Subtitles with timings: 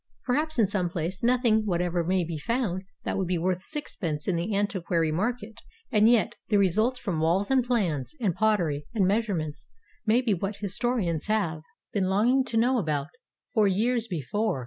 [0.25, 4.35] Perhaps in some place nothing whatever may be found that would be worth sixpence in
[4.35, 9.67] the antiquary market, and yet the results from walls and plans and pottery and measurements
[10.07, 11.61] may be what historians have
[11.93, 13.09] been longing to know about
[13.53, 14.59] for years before.